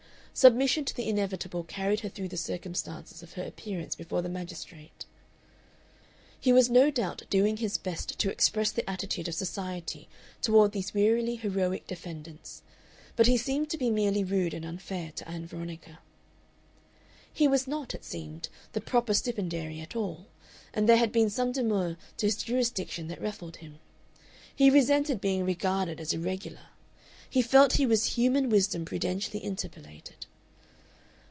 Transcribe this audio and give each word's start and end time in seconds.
Submission 0.33 0.85
to 0.85 0.95
the 0.95 1.09
inevitable 1.09 1.65
carried 1.65 1.99
her 1.99 2.09
through 2.09 2.29
the 2.29 2.37
circumstances 2.37 3.21
of 3.21 3.33
her 3.33 3.43
appearance 3.43 3.95
before 3.95 4.21
the 4.21 4.29
magistrate. 4.29 5.05
He 6.39 6.53
was 6.53 6.69
no 6.69 6.89
doubt 6.89 7.23
doing 7.29 7.57
his 7.57 7.77
best 7.77 8.17
to 8.17 8.31
express 8.31 8.71
the 8.71 8.89
attitude 8.89 9.27
of 9.27 9.35
society 9.35 10.07
toward 10.41 10.71
these 10.71 10.93
wearily 10.93 11.35
heroic 11.35 11.85
defendants, 11.85 12.63
but 13.17 13.27
he 13.27 13.35
seemed 13.35 13.69
to 13.71 13.77
be 13.77 13.89
merely 13.91 14.23
rude 14.23 14.53
and 14.53 14.63
unfair 14.63 15.11
to 15.17 15.27
Ann 15.27 15.45
Veronica. 15.45 15.99
He 17.31 17.47
was 17.49 17.67
not, 17.67 17.93
it 17.93 18.05
seemed, 18.05 18.47
the 18.71 18.81
proper 18.81 19.13
stipendiary 19.13 19.81
at 19.81 19.97
all, 19.97 20.27
and 20.73 20.87
there 20.87 20.97
had 20.97 21.11
been 21.11 21.29
some 21.29 21.51
demur 21.51 21.97
to 22.17 22.25
his 22.25 22.37
jurisdiction 22.37 23.09
that 23.09 23.15
had 23.15 23.23
ruffled 23.23 23.57
him. 23.57 23.79
He 24.55 24.69
resented 24.69 25.19
being 25.19 25.43
regarded 25.43 25.99
as 25.99 26.13
irregular. 26.13 26.67
He 27.29 27.41
felt 27.41 27.73
he 27.73 27.85
was 27.85 28.15
human 28.17 28.49
wisdom 28.49 28.83
prudentially 28.83 29.41
interpolated.... 29.41 30.25